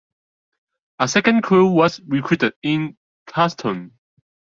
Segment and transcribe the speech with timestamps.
[0.97, 2.97] A second crew was recruited in
[3.29, 3.99] Charleston.